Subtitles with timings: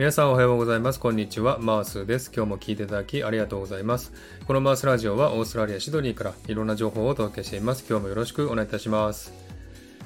[0.00, 0.98] 皆さんおはようございます。
[0.98, 1.58] こんにちは。
[1.58, 2.32] マースです。
[2.34, 4.14] 今日も聞いていただきありがとうございます。
[4.46, 7.84] このマースラジオはオーストラリア・シドニーからいろんな情報をお届けしています。
[7.86, 9.34] 今日もよろしくお願いいたします。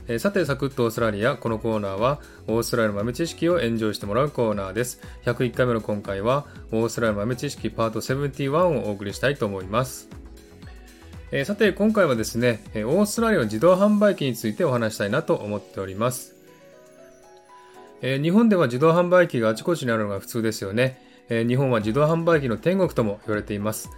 [0.09, 1.37] えー、さて、サクッとオーストラリア。
[1.37, 5.01] このコーナーはオーストラリアの豆知識をエンジョイしてもらうコーナーです。
[5.27, 10.09] 101回目の今回はオーストラリアの豆知識パート71をお送りしたいと思います。
[11.31, 16.34] えー、さて、今回はですね、オーストラリアの自動販売機についてお話したいなと思っております。
[18.07, 21.00] えー、日本では自動販売機があちこちにあるのが普通ですよね。
[21.31, 23.89] えー、日本は自動販売機の天国とも言われています。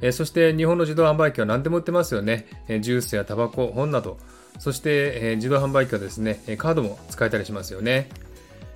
[0.00, 2.46] えー、そして日本の自動販売機は何でも売ってますよね。
[2.68, 4.18] えジュースやタバコ、本など。
[4.60, 8.08] そして、え自動販売機はですね、カードも使えたりしますよね。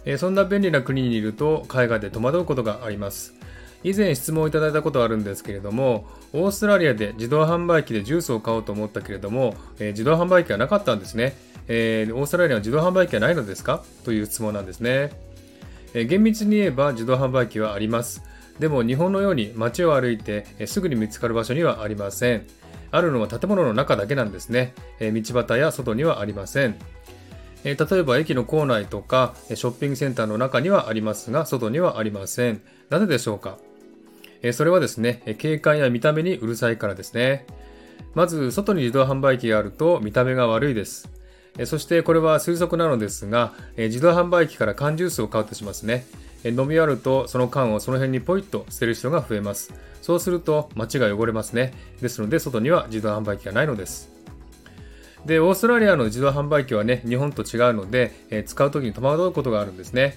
[0.06, 3.34] えそんな便利な国にいると海外で戸惑うことがあります。
[3.84, 11.36] 以前質問をいただいたことあるんですけれども、オーストラリアで自動販売機でジュースを買おうと思ったけれども、え自動販売機はなかったんですね。
[11.68, 13.82] えー、オーストラリアは自動販売機はないのですか？
[14.04, 15.10] という質問なんですね、
[15.94, 18.22] えー、厳密に言えば自動販売機はあります。
[18.58, 22.46] でも日本のように街を歩いて、えー、すぐに見つかる場所にはありません。
[22.90, 26.76] あるのは建物の中だけなんですね、え、道端や外にはありません。
[27.62, 32.62] え例えば駅の構内とかショッピングセンターの中にはありますが外にはありません。
[32.88, 33.58] なぜでしょうか？
[34.42, 37.46] えそれはですね景観や見た目にうるさいからですね。
[38.14, 41.08] まず外に自動販売機があると見た目が悪いです。
[41.64, 46.06] そしてこれは推測なのですが、自動販売機から缶ジュースを買うとしますね。
[46.44, 49.74] 飲み終わるとその缶をその辺にポイッと捨てる人が増えます。
[50.00, 51.74] そうすると街が汚れますね。
[52.00, 54.10] ですので外には自動販売機がないのです。
[55.26, 60.16] で、オーストラリアの自動販売機はね、日本と違うので、使う時に戸惑うことがあるんですね。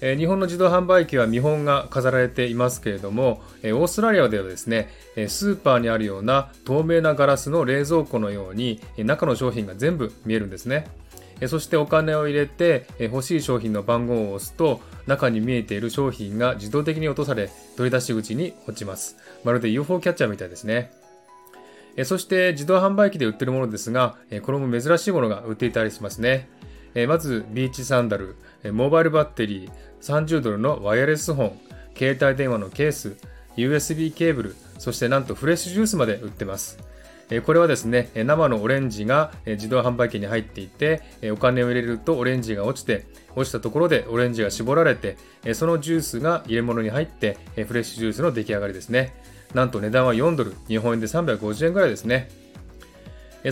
[0.00, 10.86] え日本の自動販売機は見本が飾られていますけれども、えオーストラリアではですね、えスーパーにあるような透明なガラスの冷蔵庫のように、え中の商品が全部見えるんですね。
[11.40, 19.16] えそしてお金を入れて、え欲しい商品の番号を押すと、中に見えている商品が自動的に落とされ、取り出し口に落ちます。
[19.44, 20.92] まるで UFO キャッチャーみたいですね。
[22.04, 26.48] そして自動販売機で売ってるものですが、これも珍しいものが売っていたりしますね。
[26.94, 29.70] えまずビーチサンダル、えモバイルバッテリー、
[30.00, 31.58] 30ドルのワイヤレス本、
[31.96, 33.16] 携帯電話のケース、
[33.56, 36.78] USB ケーブル、そしてなんとフレッシュジュースまで売ってます。
[37.46, 43.06] これはですね、生のオレンジが自動販売機に入っていて、お金を入れるとオレンジが落ちて、
[43.36, 45.16] 落ちたところでオレンジが絞られて、
[45.54, 49.14] そのジュースが入れ物に入って、フレッシュジュースの出来上がりですね。
[49.54, 52.30] なんと値段は4ドル、日本円で350円ぐらいですね。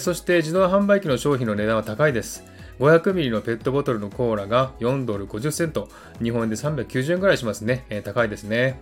[0.00, 2.43] そして自動販売機の商品の値段は高いです。
[2.78, 5.89] 500ミリのペットボトルのコーラが4ドル50セント、
[6.22, 7.84] 日本円で390円ぐらいしますね。
[7.91, 8.81] えー、高いですね。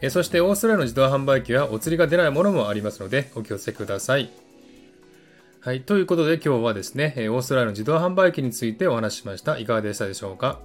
[0.00, 4.30] えー、そしてオーストラリアの自動販売機はお釣りが出ないものもありますのでお気をつけください。
[5.60, 5.80] はい。
[5.80, 9.58] ということで今日はですね、オーストラリアの自動販売機についてお話ししました。
[9.58, 10.60] いかがでしたでしょうか？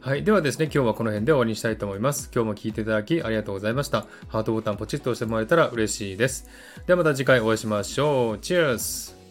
[0.00, 0.24] はい。
[0.24, 2.30] ではですね、今日はこの辺で終わりにしたいと思います。
[2.34, 4.06] 今日も聴いていただきありがとうございました。
[4.28, 6.48] ハートボタンポチッと押してもらえたら嬉しいです。
[6.86, 8.38] ではまた次回お会いしましょう。
[8.38, 9.21] チェアス